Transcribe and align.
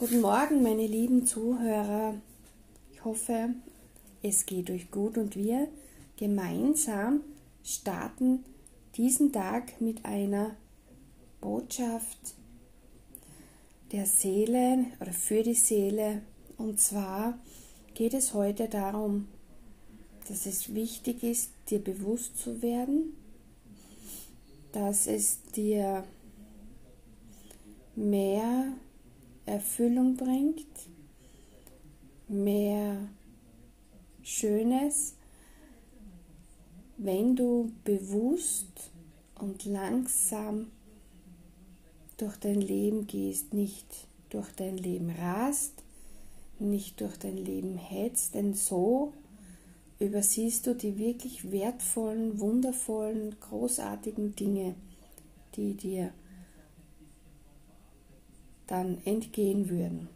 Guten 0.00 0.22
Morgen, 0.22 0.62
meine 0.62 0.86
lieben 0.86 1.26
Zuhörer. 1.26 2.14
Ich 2.90 3.04
hoffe, 3.04 3.50
es 4.22 4.46
geht 4.46 4.70
euch 4.70 4.90
gut 4.90 5.18
und 5.18 5.36
wir 5.36 5.68
gemeinsam 6.16 7.20
starten 7.62 8.42
diesen 8.96 9.30
Tag 9.30 9.78
mit 9.78 10.06
einer 10.06 10.56
Botschaft 11.42 12.18
der 13.92 14.06
Seele 14.06 14.86
oder 15.02 15.12
für 15.12 15.42
die 15.42 15.52
Seele. 15.52 16.22
Und 16.56 16.80
zwar 16.80 17.38
geht 17.92 18.14
es 18.14 18.32
heute 18.32 18.68
darum, 18.68 19.28
dass 20.28 20.46
es 20.46 20.74
wichtig 20.74 21.22
ist, 21.22 21.50
dir 21.68 21.78
bewusst 21.78 22.38
zu 22.38 22.62
werden, 22.62 23.12
dass 24.72 25.06
es 25.06 25.42
dir 25.54 26.04
mehr 27.96 28.49
Erfüllung 29.50 30.16
bringt, 30.16 30.66
mehr 32.28 33.08
Schönes, 34.22 35.16
wenn 36.96 37.34
du 37.34 37.72
bewusst 37.84 38.92
und 39.34 39.64
langsam 39.64 40.70
durch 42.16 42.36
dein 42.36 42.60
Leben 42.60 43.06
gehst, 43.06 43.52
nicht 43.52 44.06
durch 44.28 44.50
dein 44.52 44.76
Leben 44.76 45.10
rast, 45.10 45.82
nicht 46.60 47.00
durch 47.00 47.16
dein 47.16 47.36
Leben 47.36 47.76
hetzt, 47.76 48.34
denn 48.34 48.54
so 48.54 49.14
übersiehst 49.98 50.66
du 50.66 50.74
die 50.74 50.96
wirklich 50.96 51.50
wertvollen, 51.50 52.38
wundervollen, 52.38 53.34
großartigen 53.40 54.36
Dinge, 54.36 54.74
die 55.56 55.74
dir 55.74 56.12
dann 58.70 58.98
entgehen 59.04 59.68
würden. 59.68 60.08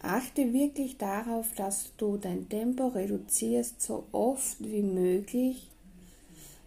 Achte 0.00 0.52
wirklich 0.52 0.98
darauf, 0.98 1.52
dass 1.54 1.92
du 1.96 2.16
dein 2.16 2.48
Tempo 2.48 2.88
reduzierst, 2.88 3.80
so 3.80 4.04
oft 4.12 4.56
wie 4.60 4.82
möglich, 4.82 5.68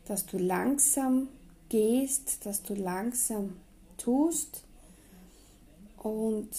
dass 0.05 0.25
du 0.25 0.37
langsam 0.37 1.27
gehst, 1.69 2.45
dass 2.45 2.63
du 2.63 2.73
langsam 2.73 3.57
tust 3.97 4.63
und 5.97 6.49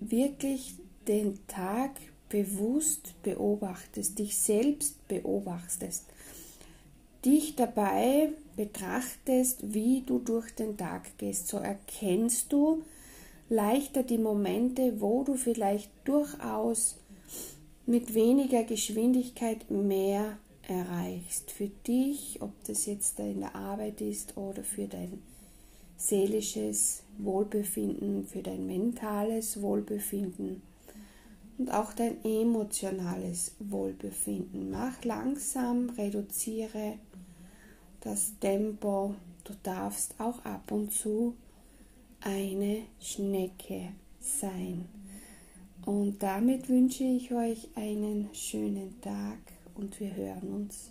wirklich 0.00 0.74
den 1.08 1.38
Tag 1.46 1.92
bewusst 2.28 3.14
beobachtest, 3.22 4.18
dich 4.18 4.36
selbst 4.36 5.06
beobachtest, 5.08 6.04
dich 7.24 7.54
dabei 7.56 8.30
betrachtest, 8.56 9.72
wie 9.74 10.02
du 10.02 10.18
durch 10.18 10.54
den 10.54 10.76
Tag 10.76 11.16
gehst. 11.18 11.48
So 11.48 11.58
erkennst 11.58 12.52
du, 12.52 12.82
leichter 13.48 14.02
die 14.02 14.18
Momente, 14.18 15.00
wo 15.00 15.24
du 15.24 15.34
vielleicht 15.34 15.90
durchaus 16.04 16.96
mit 17.86 18.14
weniger 18.14 18.64
Geschwindigkeit 18.64 19.70
mehr 19.70 20.38
erreichst. 20.66 21.50
Für 21.50 21.68
dich, 21.86 22.40
ob 22.40 22.52
das 22.64 22.86
jetzt 22.86 23.18
in 23.20 23.40
der 23.40 23.54
Arbeit 23.54 24.00
ist 24.00 24.36
oder 24.36 24.64
für 24.64 24.86
dein 24.86 25.22
seelisches 25.96 27.02
Wohlbefinden, 27.18 28.26
für 28.26 28.42
dein 28.42 28.66
mentales 28.66 29.60
Wohlbefinden 29.60 30.62
und 31.58 31.70
auch 31.70 31.92
dein 31.92 32.24
emotionales 32.24 33.54
Wohlbefinden. 33.58 34.70
Mach 34.70 35.04
langsam, 35.04 35.90
reduziere 35.90 36.94
das 38.00 38.32
Tempo. 38.40 39.14
Du 39.44 39.52
darfst 39.62 40.14
auch 40.18 40.44
ab 40.44 40.72
und 40.72 40.92
zu 40.92 41.34
eine 42.24 42.82
Schnecke 43.00 43.92
sein. 44.18 44.88
Und 45.84 46.22
damit 46.22 46.68
wünsche 46.68 47.04
ich 47.04 47.30
euch 47.32 47.68
einen 47.76 48.30
schönen 48.34 49.00
Tag 49.02 49.38
und 49.74 50.00
wir 50.00 50.14
hören 50.16 50.48
uns 50.54 50.90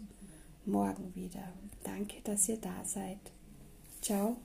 morgen 0.66 1.14
wieder. 1.16 1.52
Danke, 1.84 2.18
dass 2.24 2.48
ihr 2.48 2.58
da 2.58 2.86
seid. 2.86 3.20
Ciao. 4.02 4.38